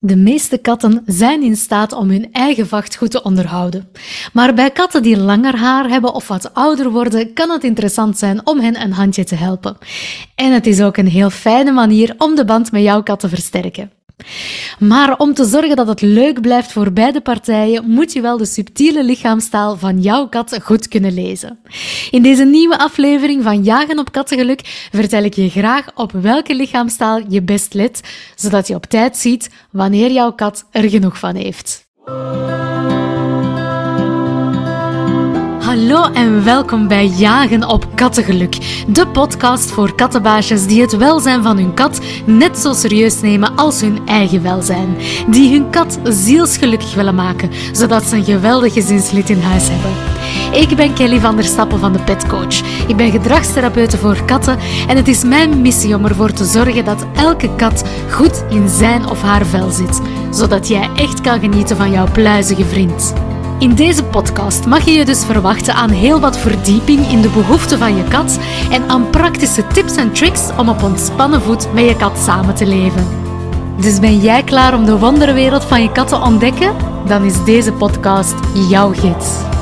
[0.00, 3.88] De meeste katten zijn in staat om hun eigen vacht goed te onderhouden.
[4.32, 8.46] Maar bij katten die langer haar hebben of wat ouder worden, kan het interessant zijn
[8.46, 9.76] om hen een handje te helpen.
[10.34, 13.28] En het is ook een heel fijne manier om de band met jouw kat te
[13.28, 13.97] versterken.
[14.78, 18.44] Maar om te zorgen dat het leuk blijft voor beide partijen, moet je wel de
[18.44, 21.58] subtiele lichaamstaal van jouw kat goed kunnen lezen.
[22.10, 27.22] In deze nieuwe aflevering van Jagen op Kattengeluk vertel ik je graag op welke lichaamstaal
[27.28, 28.00] je best let,
[28.36, 31.86] zodat je op tijd ziet wanneer jouw kat er genoeg van heeft.
[35.88, 41.56] Hallo en welkom bij Jagen op Kattengeluk, de podcast voor kattenbaasjes die het welzijn van
[41.56, 44.96] hun kat net zo serieus nemen als hun eigen welzijn.
[45.28, 49.90] Die hun kat zielsgelukkig willen maken, zodat ze een geweldig gezinslid in huis hebben.
[50.60, 52.86] Ik ben Kelly van der Stappen van de Pet Coach.
[52.88, 57.06] Ik ben gedragstherapeute voor katten en het is mijn missie om ervoor te zorgen dat
[57.14, 61.90] elke kat goed in zijn of haar vel zit, zodat jij echt kan genieten van
[61.90, 63.14] jouw pluizige vriend.
[63.58, 67.78] In deze podcast mag je je dus verwachten aan heel wat verdieping in de behoeften
[67.78, 68.38] van je kat
[68.70, 72.66] en aan praktische tips en tricks om op ontspannen voet met je kat samen te
[72.66, 73.06] leven.
[73.80, 76.76] Dus ben jij klaar om de wonderwereld van je kat te ontdekken?
[77.06, 78.34] Dan is deze podcast
[78.68, 79.57] jouw gids.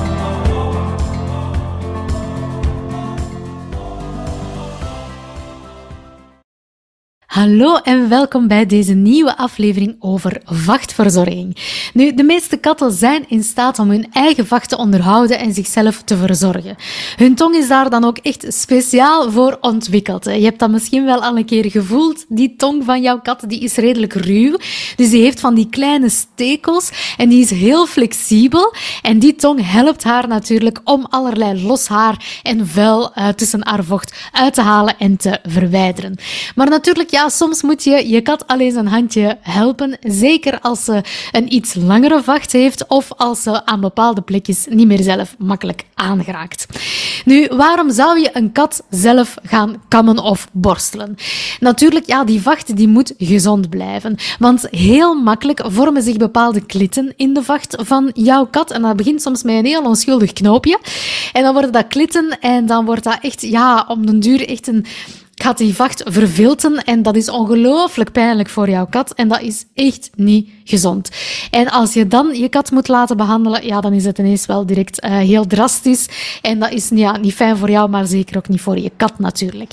[7.36, 11.56] Hallo en welkom bij deze nieuwe aflevering over vachtverzorging.
[11.92, 16.02] Nu, de meeste katten zijn in staat om hun eigen vacht te onderhouden en zichzelf
[16.02, 16.76] te verzorgen.
[17.16, 20.24] Hun tong is daar dan ook echt speciaal voor ontwikkeld.
[20.24, 22.24] Je hebt dat misschien wel al een keer gevoeld.
[22.28, 24.56] Die tong van jouw kat die is redelijk ruw,
[24.96, 28.74] dus die heeft van die kleine stekels en die is heel flexibel.
[29.02, 33.84] En die tong helpt haar natuurlijk om allerlei los haar en vuil uh, tussen haar
[33.84, 36.16] vocht uit te halen en te verwijderen.
[36.54, 39.98] Maar natuurlijk, ja, soms moet je je kat alleen een handje helpen.
[40.00, 44.86] Zeker als ze een iets langere vacht heeft of als ze aan bepaalde plekjes niet
[44.86, 46.66] meer zelf makkelijk aangeraakt.
[47.24, 51.16] Nu, waarom zou je een kat zelf gaan kammen of borstelen?
[51.60, 54.16] Natuurlijk, ja, die vacht die moet gezond blijven.
[54.38, 58.70] Want heel makkelijk vormen zich bepaalde klitten in de vacht van jouw kat.
[58.70, 60.78] En dat begint soms met een heel onschuldig knoopje.
[61.32, 64.66] En dan worden dat klitten en dan wordt dat echt, ja, om den duur echt
[64.66, 64.86] een
[65.46, 69.64] gaat die vacht vervilten en dat is ongelooflijk pijnlijk voor jouw kat en dat is
[69.74, 71.10] echt niet gezond.
[71.50, 74.66] En als je dan je kat moet laten behandelen, ja, dan is het ineens wel
[74.66, 76.08] direct uh, heel drastisch
[76.42, 79.18] en dat is ja, niet fijn voor jou, maar zeker ook niet voor je kat
[79.18, 79.72] natuurlijk.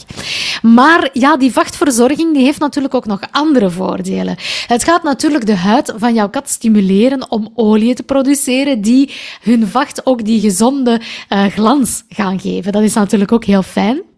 [0.62, 4.36] Maar ja, die vachtverzorging die heeft natuurlijk ook nog andere voordelen.
[4.68, 9.68] Het gaat natuurlijk de huid van jouw kat stimuleren om olie te produceren die hun
[9.68, 12.72] vacht ook die gezonde uh, glans gaan geven.
[12.72, 14.12] Dat is natuurlijk ook heel fijn.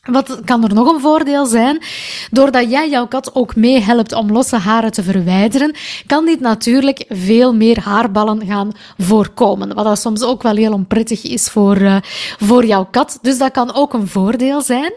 [0.00, 1.82] Wat kan er nog een voordeel zijn?
[2.30, 5.74] Doordat jij jouw kat ook meehelpt om losse haren te verwijderen,
[6.06, 9.74] kan dit natuurlijk veel meer haarballen gaan voorkomen.
[9.74, 11.96] Wat soms ook wel heel onprettig is voor, uh,
[12.38, 13.18] voor jouw kat.
[13.22, 14.92] Dus dat kan ook een voordeel zijn.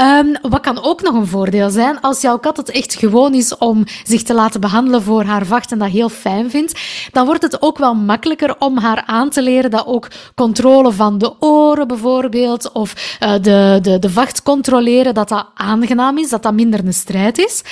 [0.00, 2.00] Um, wat kan ook nog een voordeel zijn?
[2.00, 5.72] Als jouw kat het echt gewoon is om zich te laten behandelen voor haar vacht
[5.72, 6.80] en dat heel fijn vindt,
[7.12, 11.18] dan wordt het ook wel makkelijker om haar aan te leren dat ook controle van
[11.18, 16.42] de oren bijvoorbeeld, of uh, de, de, de vacht controleren dat dat aangenaam is, dat
[16.42, 17.62] dat minder een strijd is.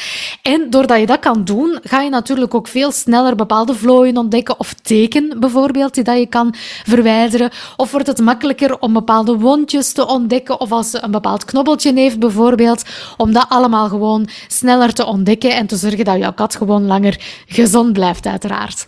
[0.42, 4.58] En doordat je dat kan doen, ga je natuurlijk ook veel sneller bepaalde vlooien ontdekken
[4.58, 7.50] of teken bijvoorbeeld die dat je kan verwijderen.
[7.76, 11.92] Of wordt het makkelijker om bepaalde wondjes te ontdekken of als ze een bepaald knobbeltje
[11.92, 12.82] heeft bijvoorbeeld,
[13.16, 17.20] om dat allemaal gewoon sneller te ontdekken en te zorgen dat jouw kat gewoon langer
[17.46, 18.86] gezond blijft uiteraard.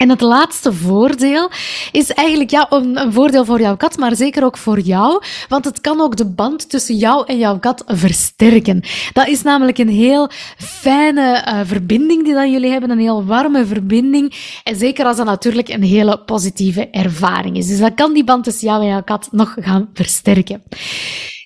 [0.00, 1.50] En het laatste voordeel
[1.92, 5.80] is eigenlijk ja, een, voordeel voor jouw kat, maar zeker ook voor jou, want het
[5.80, 8.82] kan ook de band tussen jou en jouw kat versterken.
[9.12, 13.66] Dat is namelijk een heel fijne uh, verbinding die dat jullie hebben, een heel warme
[13.66, 14.34] verbinding.
[14.64, 17.66] En zeker als dat natuurlijk een hele positieve ervaring is.
[17.66, 20.62] Dus dat kan die band tussen jou en jouw kat nog gaan versterken.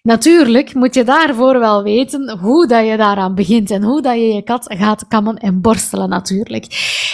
[0.08, 4.26] Natuurlijk moet je daarvoor wel weten hoe dat je daaraan begint en hoe dat je
[4.26, 6.66] je kat gaat kammen en borstelen natuurlijk.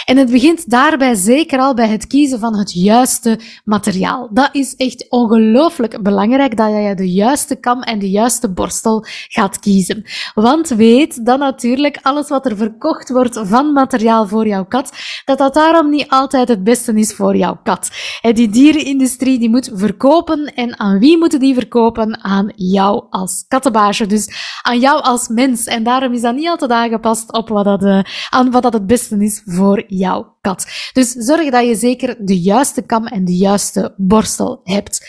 [0.05, 4.29] En het begint daarbij zeker al bij het kiezen van het juiste materiaal.
[4.31, 9.59] Dat is echt ongelooflijk belangrijk dat je de juiste kam en de juiste borstel gaat
[9.59, 10.03] kiezen.
[10.33, 14.91] Want weet dat natuurlijk alles wat er verkocht wordt van materiaal voor jouw kat,
[15.25, 17.89] dat dat daarom niet altijd het beste is voor jouw kat.
[18.21, 22.23] Die dierenindustrie die moet verkopen en aan wie moeten die verkopen?
[22.23, 25.65] Aan jou jou als kattenbaasje, dus aan jou als mens.
[25.65, 27.99] En daarom is dat niet altijd aangepast op wat dat, uh,
[28.29, 30.25] aan wat dat het beste is voor jou.
[30.41, 30.65] Kat.
[30.93, 34.99] Dus zorg dat je zeker de juiste kam en de juiste borstel hebt.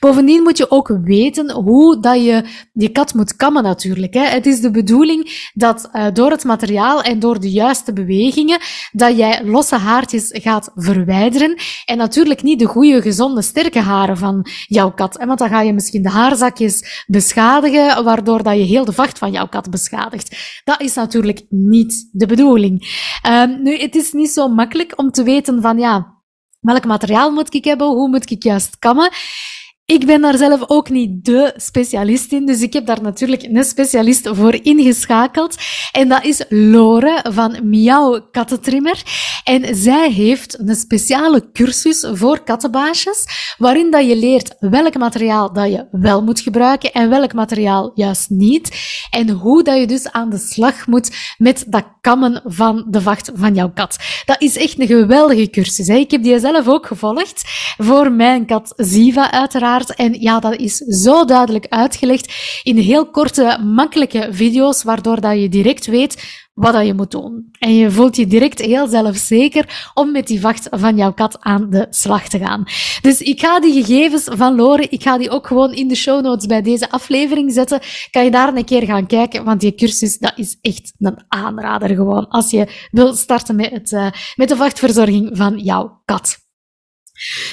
[0.00, 4.14] Bovendien moet je ook weten hoe dat je je kat moet kammen natuurlijk.
[4.14, 4.24] Hè.
[4.24, 8.58] Het is de bedoeling dat uh, door het materiaal en door de juiste bewegingen,
[8.92, 11.56] dat jij losse haartjes gaat verwijderen.
[11.84, 15.24] En natuurlijk niet de goede, gezonde, sterke haren van jouw kat.
[15.24, 19.32] Want dan ga je misschien de haarzakjes beschadigen, waardoor dat je heel de vacht van
[19.32, 20.60] jouw kat beschadigt.
[20.64, 23.00] Dat is natuurlijk niet de bedoeling.
[23.26, 26.22] Um, nu, het is niet zo makkelijk om te weten van ja,
[26.60, 29.10] welk materiaal moet ik hebben, hoe moet ik juist kammen.
[29.84, 33.64] Ik ben daar zelf ook niet de specialist in, dus ik heb daar natuurlijk een
[33.64, 35.56] specialist voor ingeschakeld.
[35.92, 39.02] En dat is Lore van Miauw Kattentrimmer.
[39.44, 43.24] En zij heeft een speciale cursus voor kattenbaasjes,
[43.58, 48.30] waarin dat je leert welk materiaal dat je wel moet gebruiken en welk materiaal juist
[48.30, 48.70] niet.
[49.10, 53.30] En hoe dat je dus aan de slag moet met dat kammen van de vacht
[53.34, 53.96] van jouw kat.
[54.24, 55.86] Dat is echt een geweldige cursus.
[55.86, 55.94] Hè?
[55.94, 57.42] Ik heb die zelf ook gevolgd
[57.78, 59.71] voor mijn kat Ziva uiteraard.
[59.80, 62.32] En ja, dat is zo duidelijk uitgelegd
[62.62, 67.48] in heel korte, makkelijke video's, waardoor dat je direct weet wat dat je moet doen.
[67.58, 71.70] En je voelt je direct heel zelfzeker om met die vacht van jouw kat aan
[71.70, 72.64] de slag te gaan.
[73.00, 76.22] Dus ik ga die gegevens van Lore, ik ga die ook gewoon in de show
[76.22, 77.80] notes bij deze aflevering zetten.
[78.10, 81.88] Kan je daar een keer gaan kijken, want die cursus, dat is echt een aanrader
[81.88, 82.28] gewoon.
[82.28, 86.41] Als je wil starten met, het, uh, met de vachtverzorging van jouw kat.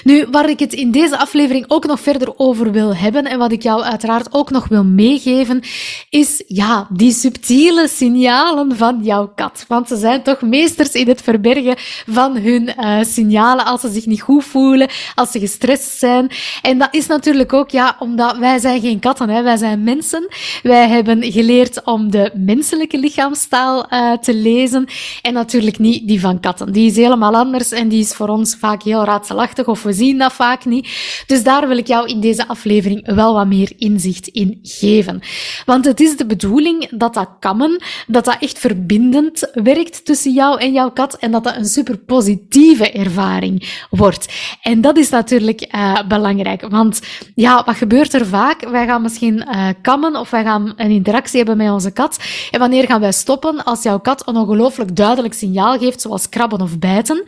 [0.04, 3.52] Nu, waar ik het in deze aflevering ook nog verder over wil hebben en wat
[3.52, 5.64] ik jou uiteraard ook nog wil meegeven,
[6.10, 9.66] is ja, die subtiele signalen van jouw kat.
[9.68, 11.76] Want ze zijn toch meesters in het verbergen
[12.08, 16.32] van hun uh, signalen als ze zich niet goed voelen, als ze gestrest zijn.
[16.62, 20.28] En dat is natuurlijk ook ja, omdat wij zijn geen katten, hè, wij zijn mensen.
[20.64, 24.88] Wij hebben geleerd om de menselijke lichaamstaal uh, te lezen
[25.22, 26.72] en natuurlijk niet die van katten.
[26.72, 30.18] Die is helemaal anders en die is voor ons vaak heel raadselachtig of we zien
[30.18, 30.90] dat vaak niet.
[31.26, 35.22] Dus daar wil ik jou in deze aflevering wel wat meer inzicht in geven.
[35.66, 40.60] Want het is de bedoeling dat dat kammen, dat dat echt verbindend werkt tussen jou
[40.60, 44.34] en jouw kat en dat dat een super positieve ervaring wordt.
[44.62, 47.02] En dat is natuurlijk uh, belangrijk, want
[47.36, 48.70] ja, wat gebeurt er vaak?
[48.70, 52.20] Wij gaan misschien uh, kammen of wij gaan een interactie hebben met onze kat.
[52.52, 53.64] En wanneer gaan wij stoppen?
[53.64, 57.24] Als jouw kat een ongelooflijk duidelijk signaal geeft, zoals krabben of bijten.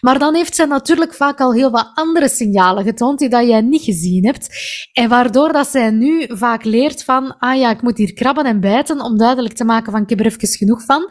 [0.00, 3.60] Maar dan heeft zij natuurlijk vaak al heel wat andere signalen getoond die dat jij
[3.60, 4.48] niet gezien hebt.
[4.92, 8.60] En waardoor dat zij nu vaak leert van, ah ja, ik moet hier krabben en
[8.60, 11.06] bijten om duidelijk te maken van, ik heb er even genoeg van.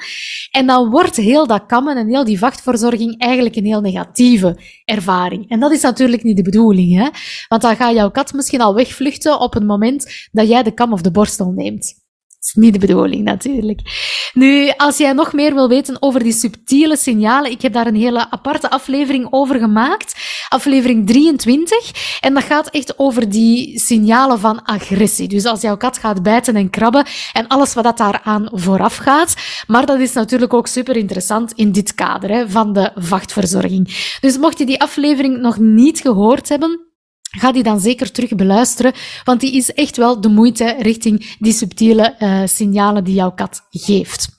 [0.52, 5.50] En dan wordt heel dat kammen en heel die vachtverzorging eigenlijk een heel negatieve ervaring.
[5.50, 7.10] En dat is natuurlijk niet de bedoeling, hè.
[7.48, 10.94] Want dan gaat jouw kat misschien al wegvluchten op het moment dat jij de kam
[10.94, 12.08] of de borstel neemt
[12.42, 13.82] is niet de bedoeling natuurlijk.
[14.34, 17.96] Nu, als jij nog meer wil weten over die subtiele signalen, ik heb daar een
[17.96, 20.16] hele aparte aflevering over gemaakt.
[20.50, 22.18] Aflevering 23.
[22.22, 25.28] En dat gaat echt over die signalen van agressie.
[25.28, 29.36] Dus als jouw kat gaat bijten en krabben en alles wat dat daaraan vooraf gaat.
[29.68, 34.18] Maar dat is natuurlijk ook super interessant in dit kader hè, van de vachtverzorging.
[34.22, 36.89] Dus mocht je die aflevering nog niet gehoord hebben,
[37.38, 38.94] Ga die dan zeker terug beluisteren,
[39.24, 43.62] want die is echt wel de moeite richting die subtiele uh, signalen die jouw kat
[43.70, 44.30] geeft.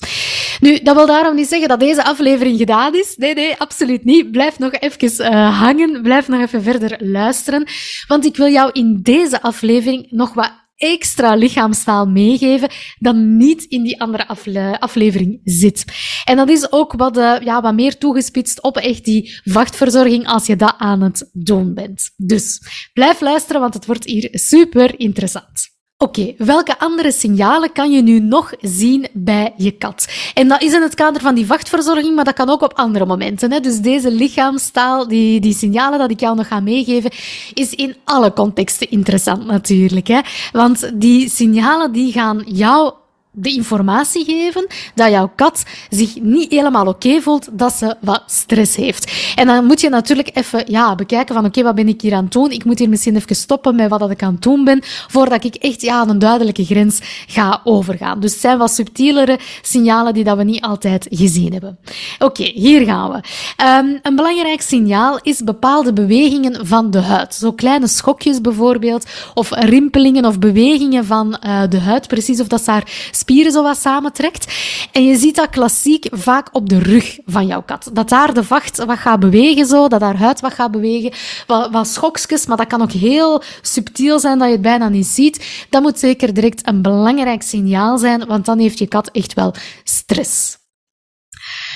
[0.60, 3.14] Nu, dat wil daarom niet zeggen dat deze aflevering gedaan is.
[3.16, 4.30] Nee, nee, absoluut niet.
[4.30, 7.66] Blijf nog even uh, hangen, blijf nog even verder luisteren,
[8.06, 13.82] want ik wil jou in deze aflevering nog wat extra lichaamstaal meegeven dan niet in
[13.82, 15.84] die andere afle aflevering zit.
[16.24, 20.46] En dat is ook wat, uh, ja, wat meer toegespitst op echt die vachtverzorging als
[20.46, 22.10] je dat aan het doen bent.
[22.16, 22.60] Dus
[22.92, 25.79] blijf luisteren, want het wordt hier super interessant.
[26.02, 30.08] Oké, okay, welke andere signalen kan je nu nog zien bij je kat?
[30.34, 33.06] En dat is in het kader van die vachtverzorging, maar dat kan ook op andere
[33.06, 33.52] momenten.
[33.52, 33.60] Hè?
[33.60, 37.10] Dus deze lichaamstaal, die, die signalen dat ik jou nog ga meegeven,
[37.54, 40.06] is in alle contexten interessant natuurlijk.
[40.06, 40.20] Hè?
[40.52, 42.92] Want die signalen die gaan jou
[43.32, 48.76] de informatie geven dat jouw kat zich niet helemaal oké voelt, dat ze wat stress
[48.76, 49.12] heeft.
[49.34, 52.24] En dan moet je natuurlijk even ja, bekijken van oké, wat ben ik hier aan
[52.24, 52.50] het doen?
[52.50, 55.44] Ik moet hier misschien even stoppen met wat dat ik aan het doen ben, voordat
[55.44, 58.20] ik echt ja, een duidelijke grens ga overgaan.
[58.20, 61.78] Dus het zijn wat subtielere signalen die dat we niet altijd gezien hebben.
[62.18, 63.16] Oké, hier gaan we.
[63.64, 67.34] Um, een belangrijk signaal is bepaalde bewegingen van de huid.
[67.34, 72.64] Zo kleine schokjes bijvoorbeeld, of rimpelingen of bewegingen van uh, de huid, precies of dat
[72.64, 74.52] daar spieren zo wat samentrekt.
[74.92, 77.90] En je ziet dat klassiek vaak op de rug van jouw kat.
[77.92, 81.12] Dat daar de vacht wat gaat bewegen zo, dat haar huid wat gaat bewegen.
[81.46, 85.06] Wat, wat schokjes, maar dat kan ook heel subtiel zijn dat je het bijna niet
[85.06, 85.66] ziet.
[85.70, 89.54] Dat moet zeker direct een belangrijk signaal zijn, want dan heeft je kat echt wel
[89.84, 90.59] stress.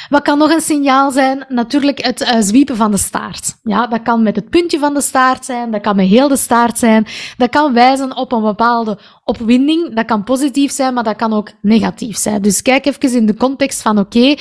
[0.09, 1.45] Wat kan nog een signaal zijn?
[1.49, 3.57] Natuurlijk het uh, zwiepen van de staart.
[3.63, 6.37] Ja, dat kan met het puntje van de staart zijn, dat kan met heel de
[6.37, 7.07] staart zijn.
[7.37, 9.95] Dat kan wijzen op een bepaalde opwinding.
[9.95, 12.43] Dat kan positief zijn, maar dat kan ook negatief zijn.
[12.43, 14.35] Dus kijk even in de context van oké,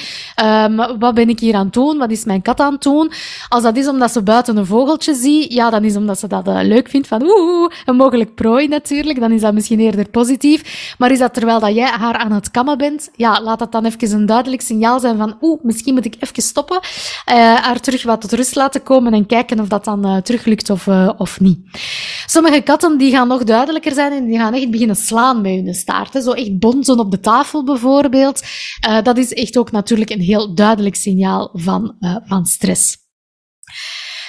[0.44, 1.98] um, wat ben ik hier aan het doen?
[1.98, 3.12] Wat is mijn kat aan het doen?
[3.50, 6.48] Als dat is omdat ze buiten een vogeltje ziet, ja, dan is omdat ze dat
[6.48, 9.20] uh, leuk vindt van oeh, een mogelijk prooi natuurlijk.
[9.20, 10.96] Dan is dat misschien eerder positief.
[10.98, 13.10] Maar is dat terwijl dat jij haar aan het kammen bent?
[13.16, 16.42] Ja, laat dat dan even een duidelijk signaal zijn van oeh, misschien moet ik even
[16.42, 16.80] stoppen.
[16.82, 20.46] Uh, haar terug wat tot rust laten komen en kijken of dat dan uh, terug
[20.46, 21.60] lukt of, uh, of niet.
[22.26, 25.74] Sommige katten die gaan nog duidelijker zijn en die gaan echt beginnen slaan met hun
[25.74, 26.14] staart.
[26.14, 26.22] Hè.
[26.22, 28.42] Zo echt bonzen op de tafel bijvoorbeeld.
[29.04, 31.96] dat is echt ook natuurlijk een heel duidelijk signaal van,
[32.26, 32.98] van stress.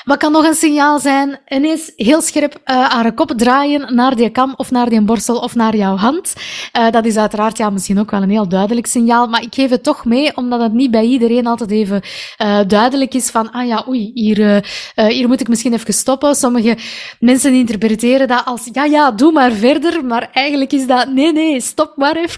[0.04, 1.38] Wat kan nog een signaal zijn?
[1.48, 5.54] Ineens heel scherp uh, haar kop draaien naar die kam of naar die borstel of
[5.54, 6.32] naar jouw hand.
[6.78, 9.70] Uh, dat is uiteraard ja, misschien ook wel een heel duidelijk signaal, maar ik geef
[9.70, 12.02] het toch mee, omdat het niet bij iedereen altijd even
[12.42, 16.34] uh, duidelijk is van, ah ja, oei, hier, hier moet ik misschien even stoppen.
[16.34, 16.76] Sommige
[17.20, 21.60] mensen interpreteren dat als, ja, ja, doe maar verder, maar eigenlijk is dat, nee, nee,
[21.60, 22.32] stop maar even.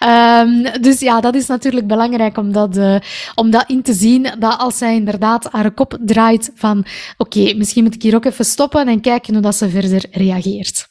[0.00, 2.78] Um, dus ja, dat is natuurlijk belangrijk om dat,
[3.34, 6.86] om dat in te zien, dat als zij inderdaad haar kop draait van
[7.16, 10.88] oké, misschien moet ik hier ook even stoppen en kijken hoe dat ze verder reageert.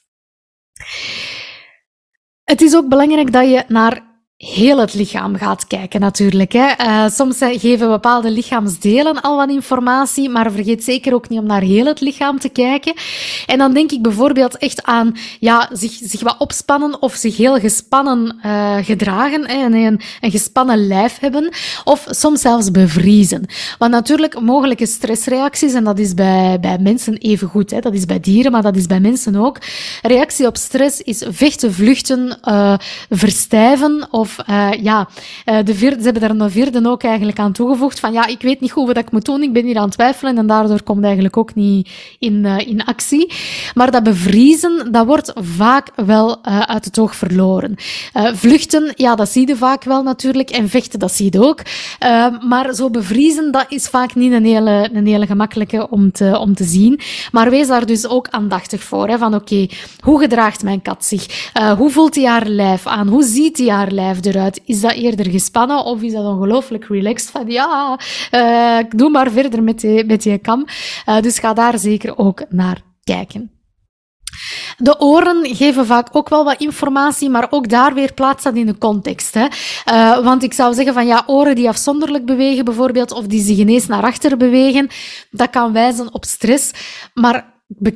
[2.43, 6.51] Het is ook belangrijk dat je naar heel het lichaam gaat kijken natuurlijk.
[6.51, 6.71] Hè.
[6.79, 11.61] Uh, soms geven bepaalde lichaamsdelen al wat informatie, maar vergeet zeker ook niet om naar
[11.61, 12.93] heel het lichaam te kijken.
[13.45, 17.59] En dan denk ik bijvoorbeeld echt aan ja, zich, zich wat opspannen of zich heel
[17.59, 21.53] gespannen uh, gedragen en een, een gespannen lijf hebben.
[21.83, 23.45] Of soms zelfs bevriezen.
[23.77, 28.05] Want natuurlijk mogelijke stressreacties, en dat is bij, bij mensen even goed, hè, dat is
[28.05, 29.57] bij dieren, maar dat is bij mensen ook.
[30.01, 32.73] Reactie op stress is vechten, vluchten, uh,
[33.09, 35.07] verstijven of of uh, ja,
[35.45, 37.99] uh, de ze hebben daar een vierde ook eigenlijk aan toegevoegd.
[37.99, 39.41] Van ja, ik weet niet goed wat ik moet doen.
[39.41, 40.37] Ik ben hier aan het twijfelen.
[40.37, 41.89] En daardoor komt eigenlijk ook niet
[42.19, 43.33] in, uh, in actie.
[43.73, 47.75] Maar dat bevriezen, dat wordt vaak wel uit het oog verloren.
[48.13, 50.49] vluchten, ja, dat zie je vaak wel natuurlijk.
[50.49, 51.59] En vechten, dat zie je ook.
[52.47, 56.55] maar zo bevriezen, dat is vaak niet een hele, een hele gemakkelijke om te, om
[56.55, 56.99] te zien.
[57.31, 59.07] Maar wees daar dus ook aandachtig voor.
[59.07, 59.67] Hè, van oké,
[59.99, 61.51] hoe gedraagt mijn kat zich?
[61.77, 63.07] hoe voelt hij haar lijf aan?
[63.07, 64.14] Hoe ziet hij haar lijf?
[64.21, 64.61] Eruit?
[64.65, 67.99] Is dat eerder gespannen of is dat ongelooflijk relaxed van ja,
[68.31, 70.65] uh, doe maar verder met je, met kam.
[71.09, 73.49] Uh, dus ga daar zeker ook naar kijken.
[74.77, 78.65] De oren geven vaak ook wel wat informatie, maar ook daar weer plaats dat in
[78.65, 79.33] de context.
[79.33, 79.45] Hè.
[79.91, 83.57] Uh, want ik zou zeggen van ja, oren die afzonderlijk bewegen bijvoorbeeld, of die zich
[83.57, 84.87] ineens naar achter bewegen,
[85.31, 86.71] dat kan wijzen op stress.
[87.13, 87.53] Maar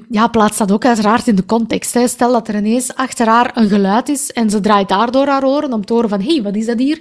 [0.10, 1.94] ja, plaats dat ook uiteraard in de context.
[1.94, 2.08] Hè.
[2.08, 5.74] Stel dat er ineens achter haar een geluid is en ze draait daardoor haar oren
[5.74, 6.98] om te horen van hé, hey, wat is dat hier?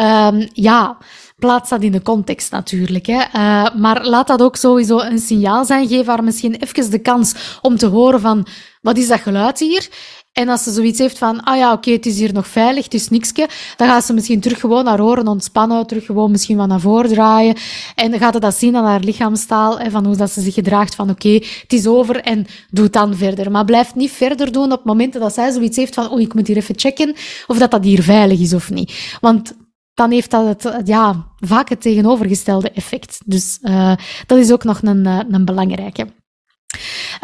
[0.00, 0.98] Um, ja,
[1.38, 3.06] plaats dat in de context natuurlijk.
[3.06, 3.22] Hè.
[3.34, 5.88] Uh, maar laat dat ook sowieso een signaal zijn.
[5.88, 8.46] Geef haar misschien even de kans om te horen van
[8.80, 9.88] wat is dat geluid hier?
[10.38, 12.94] En als ze zoiets heeft van, ah ja, oké, het is hier nog veilig, het
[12.94, 16.68] is nikske, dan gaat ze misschien terug gewoon naar horen ontspannen, terug gewoon misschien wat
[16.68, 17.56] naar voren draaien.
[17.94, 20.94] En gaat ze dat zien aan haar lichaamstaal, en van hoe dat ze zich gedraagt
[20.94, 23.50] van, oké, het is over en doe dan verder.
[23.50, 26.46] Maar blijf niet verder doen op momenten dat zij zoiets heeft van, oh, ik moet
[26.46, 27.14] hier even checken
[27.46, 29.16] of dat dat hier veilig is of niet.
[29.20, 29.56] Want
[29.94, 33.18] dan heeft dat het, ja, vaak het tegenovergestelde effect.
[33.24, 33.92] Dus uh,
[34.26, 36.06] dat is ook nog een, eh, een belangrijke.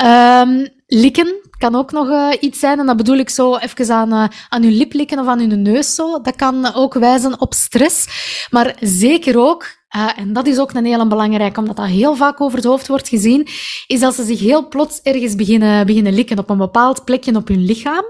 [0.05, 2.79] Um, likken kan ook nog uh, iets zijn.
[2.79, 5.57] En dat bedoel ik zo even aan, uh, aan uw lip likken of aan uw
[5.57, 6.21] neus zo.
[6.21, 8.07] Dat kan ook wijzen op stress.
[8.51, 12.41] Maar zeker ook, uh, en dat is ook een hele belangrijke, omdat dat heel vaak
[12.41, 13.49] over het hoofd wordt gezien,
[13.87, 17.49] is dat ze zich heel plots ergens beginnen, beginnen likken op een bepaald plekje op
[17.49, 18.05] hun lichaam.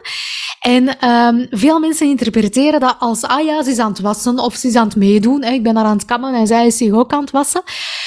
[0.61, 4.55] En um, veel mensen interpreteren dat als, ah ja, ze is aan het wassen of
[4.55, 5.45] ze is aan het meedoen.
[5.45, 7.63] Hè, ik ben haar aan het kammen en zij is zich ook aan het wassen.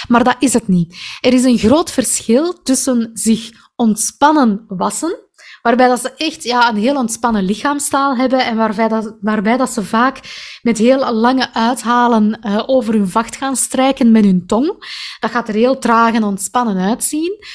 [0.08, 0.96] Maar dat is het niet.
[1.22, 5.17] Er is een groot verschil tussen zich ontspannen wassen,
[5.62, 9.70] waarbij dat ze echt ja, een heel ontspannen lichaamstaal hebben en waarbij dat, waarbij dat
[9.70, 10.20] ze vaak
[10.62, 14.67] met heel lange uithalen uh, over hun vacht gaan strijken met hun tong.
[15.20, 17.46] Dat gaat er heel traag en ontspannen uitzien.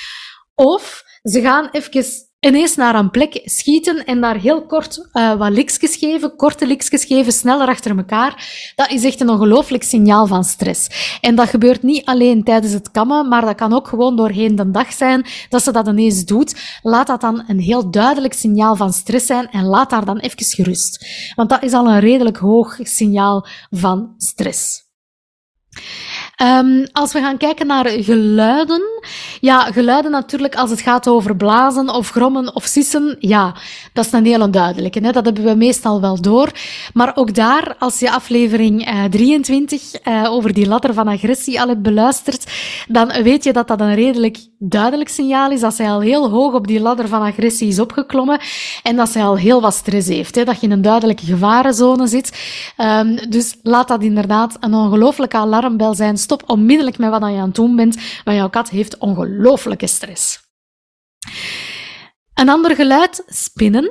[0.55, 5.51] Of ze gaan even ineens naar een plek schieten en daar heel kort uh, wat
[5.51, 10.45] liksjes geven, korte liksjes geven, sneller achter elkaar, dat is echt een ongelooflijk signaal van
[10.45, 11.19] stress.
[11.21, 14.71] En dat gebeurt niet alleen tijdens het kammen, maar dat kan ook gewoon doorheen de
[14.71, 16.79] dag zijn dat ze dat ineens doet.
[16.83, 20.45] Laat dat dan een heel duidelijk signaal van stress zijn en laat daar dan even
[20.45, 21.07] gerust.
[21.35, 24.89] Want dat is al een redelijk hoog signaal van stress.
[26.43, 28.83] Um, als we gaan kijken naar geluiden,
[29.41, 33.55] ja, geluiden natuurlijk als het gaat over blazen of grommen of sissen, ja,
[33.93, 35.01] dat is een hele duidelijke.
[35.01, 35.13] Hè?
[35.13, 36.51] Dat hebben we meestal wel door.
[36.95, 41.69] Maar ook daar, als je aflevering uh, 23 uh, over die ladder van agressie al
[41.69, 42.53] hebt beluisterd,
[42.89, 46.55] dan weet je dat dat een redelijk duidelijk signaal is dat zij al heel hoog
[46.55, 48.41] op die ladder van agressie is opgeklommen
[48.83, 50.35] en dat zij al heel wat stress heeft.
[50.35, 50.45] Hè?
[50.45, 52.39] Dat je in een duidelijke gevarenzone zit.
[52.79, 56.19] Um, dus laat dat inderdaad een ongelooflijke alarmbel zijn.
[56.19, 60.49] Stop onmiddellijk met wat je aan het doen bent, want jouw kat heeft ongelooflijke stress.
[62.35, 63.91] Een ander geluid, spinnen.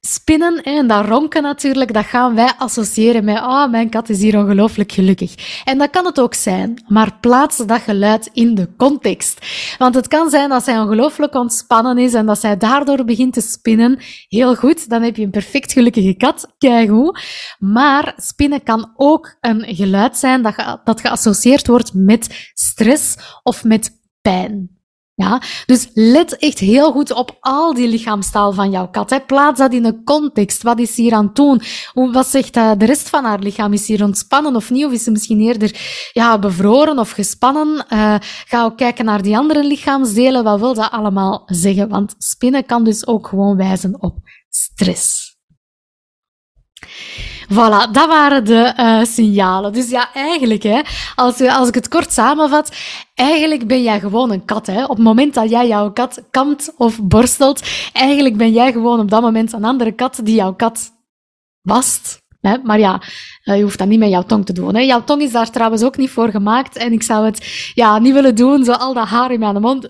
[0.00, 4.38] Spinnen en dat ronken natuurlijk, dat gaan wij associëren met oh, mijn kat is hier
[4.38, 5.62] ongelooflijk gelukkig.
[5.64, 9.46] En dat kan het ook zijn, maar plaats dat geluid in de context.
[9.78, 13.40] Want het kan zijn dat zij ongelooflijk ontspannen is en dat zij daardoor begint te
[13.40, 13.98] spinnen.
[14.28, 17.20] Heel goed, dan heb je een perfect gelukkige kat, keigoed.
[17.58, 23.97] Maar spinnen kan ook een geluid zijn dat, dat geassocieerd wordt met stress of met
[25.18, 29.10] Ja, dus let echt heel goed op al die lichaamstaal van jouw kat.
[29.10, 29.20] Hè.
[29.20, 30.62] Plaats dat in een context.
[30.62, 31.62] Wat is hier aan het doen?
[31.92, 33.72] Hoe, wat zegt uh, de rest van haar lichaam?
[33.72, 34.84] Is hier ontspannen of niet?
[34.84, 35.80] Of is ze misschien eerder
[36.12, 37.86] ja, bevroren of gespannen?
[37.92, 38.14] Uh,
[38.46, 40.44] ga ook kijken naar die andere lichaamsdelen.
[40.44, 41.88] Wat wil dat allemaal zeggen?
[41.88, 44.16] Want spinnen kan dus ook gewoon wijzen op
[44.48, 45.36] stress.
[47.52, 49.72] Voilà, dat waren de uh, signalen.
[49.72, 50.80] Dus ja, eigenlijk, hè,
[51.14, 52.76] als, als ik het kort samenvat,
[53.14, 54.66] eigenlijk ben jij gewoon een kat.
[54.66, 54.82] Hè.
[54.82, 57.62] Op het moment dat jij jouw kat kamt of borstelt,
[57.92, 60.90] eigenlijk ben jij gewoon op dat moment een andere kat die jouw kat
[61.62, 62.26] wast.
[62.40, 62.56] Hè.
[62.62, 63.02] Maar ja,
[63.44, 64.74] uh, je hoeft dat niet met jouw tong te doen.
[64.74, 64.80] Hè.
[64.80, 66.76] Jouw tong is daar trouwens ook niet voor gemaakt.
[66.76, 69.88] En ik zou het ja, niet willen doen, zo al dat haar in mijn mond.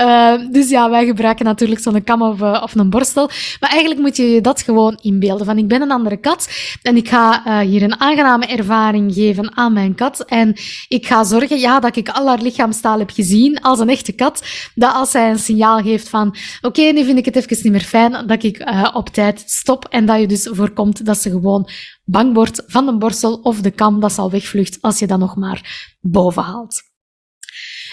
[0.00, 3.30] Uh, dus ja, wij gebruiken natuurlijk zo'n kam of, uh, of een borstel.
[3.60, 5.46] Maar eigenlijk moet je je dat gewoon inbeelden.
[5.46, 6.48] Van ik ben een andere kat
[6.82, 10.20] en ik ga hier een aangename ervaring geven aan mijn kat.
[10.20, 10.54] En
[10.88, 14.44] ik ga zorgen ja, dat ik al haar lichaamstaal heb gezien als een echte kat.
[14.74, 17.80] Dat als zij een signaal geeft van oké, nu vind ik het even niet meer
[17.80, 19.84] fijn, dat ik op tijd stop.
[19.84, 21.68] En dat je dus voorkomt dat ze gewoon
[22.04, 25.36] bang wordt van de borstel of de kam dat zal wegvlucht als je dat nog
[25.36, 26.82] maar boven haalt.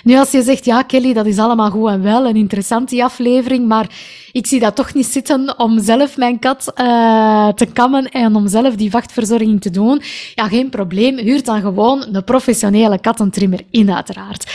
[0.04, 3.68] Nu, als je zegt, ja, Kelly, dat is allemaal goed en wel, een interessante aflevering,
[3.68, 3.88] maar
[4.32, 8.48] ik zie dat toch niet zitten om zelf mijn kat uh, te kammen en om
[8.48, 10.02] zelf die vachtverzorging te doen.
[10.36, 11.18] Ja, geen probleem.
[11.18, 14.52] Huur dan gewoon een professionele kattentrimmer in, uiteraard.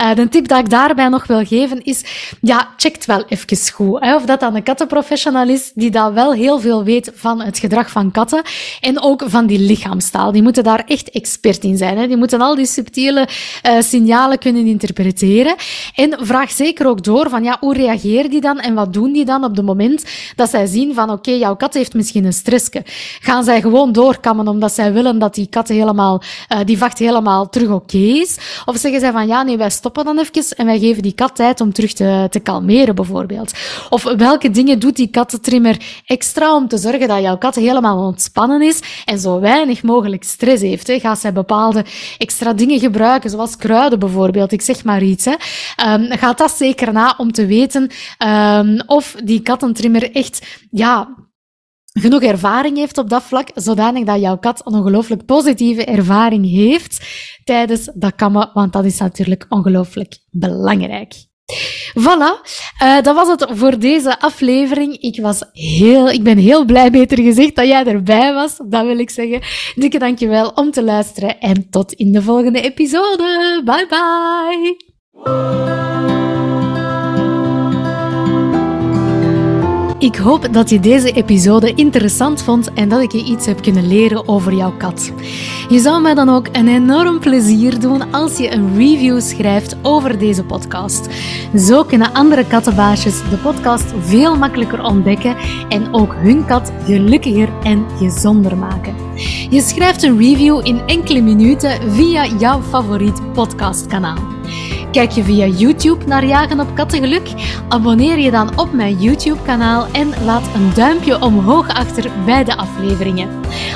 [0.00, 2.04] Uh, de tip dat ik daarbij nog wil geven is,
[2.40, 4.00] ja, checkt wel even goed.
[4.00, 7.58] Hè, of dat dan een kattenprofessional is die dat wel heel veel weet van het
[7.58, 8.42] gedrag van katten
[8.80, 10.32] en ook van die lichaamstaal.
[10.32, 11.98] Die moeten daar echt expert in zijn.
[11.98, 12.06] Hè.
[12.06, 13.28] Die moeten al die subtiele
[13.66, 15.54] uh, signalen kunnen interpreteren.
[15.94, 19.24] En vraag zeker ook door van, ja, hoe reageert die dan en wat doen die
[19.24, 20.04] dan op het moment
[20.36, 22.82] dat zij zien van, oké, jouw kat heeft misschien een stressje.
[23.20, 27.48] Gaan zij gewoon doorkammen omdat zij willen dat die kat helemaal, uh, die vacht helemaal
[27.48, 28.38] terug oké is?
[28.64, 31.36] Of zeggen zij van, ja, nee, wij stoppen dan even en wij geven die kat
[31.36, 33.52] tijd om terug te, te kalmeren, bijvoorbeeld.
[33.90, 38.62] Of welke dingen doet die kattentrimmer extra om te zorgen dat jouw kat helemaal ontspannen
[38.62, 40.86] is en zo weinig mogelijk stress heeft?
[40.86, 40.98] Hè?
[40.98, 41.84] Gaat zij bepaalde
[42.18, 44.52] extra dingen gebruiken, zoals kruiden bijvoorbeeld?
[44.52, 45.24] Ik zeg maar iets.
[45.24, 45.34] Hè?
[45.92, 47.90] Um, gaat dat zeker na om te weten
[48.26, 51.14] um, of die kattentrimmer echt, ja,
[51.92, 57.06] genoeg ervaring heeft op dat vlak, zodanig dat jouw kat een ongelooflijk positieve ervaring heeft
[57.44, 61.30] tijdens dat kammen, want dat is natuurlijk ongelooflijk belangrijk.
[61.94, 62.40] Voilà,
[62.82, 64.96] uh, dat was het voor deze aflevering.
[65.00, 68.56] Ik, was heel, ik ben heel blij, beter gezegd, dat jij erbij was.
[68.64, 69.40] Dat wil ik zeggen.
[69.74, 73.62] Dikke dankjewel om te luisteren en tot in de volgende episode.
[73.64, 73.86] Bye
[75.22, 76.41] bye.
[80.02, 83.86] Ik hoop dat je deze episode interessant vond en dat ik je iets heb kunnen
[83.86, 85.12] leren over jouw kat.
[85.68, 90.18] Je zou mij dan ook een enorm plezier doen als je een review schrijft over
[90.18, 91.08] deze podcast.
[91.56, 95.36] Zo kunnen andere kattenbaasjes de podcast veel makkelijker ontdekken
[95.68, 98.94] en ook hun kat gelukkiger en gezonder maken.
[99.50, 104.18] Je schrijft een review in enkele minuten via jouw favoriet podcastkanaal.
[104.92, 107.28] Kijk je via YouTube naar Jagen op Kattengeluk?
[107.68, 113.28] Abonneer je dan op mijn YouTube-kanaal en laat een duimpje omhoog achter bij de afleveringen.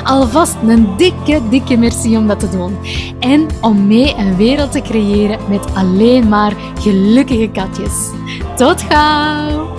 [0.04, 2.78] Alvast een dikke, dikke merci om dat te doen.
[3.20, 8.10] En om mee een wereld te creëren met alleen maar gelukkige katjes.
[8.56, 9.74] Tot gauw!